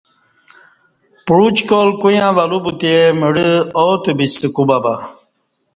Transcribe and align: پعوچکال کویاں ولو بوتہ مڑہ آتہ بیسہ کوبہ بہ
پعوچکال 1.25 1.87
کویاں 2.01 2.31
ولو 2.37 2.59
بوتہ 2.63 2.93
مڑہ 3.19 3.49
آتہ 3.81 4.11
بیسہ 4.17 4.47
کوبہ 4.55 4.77
بہ 4.83 4.93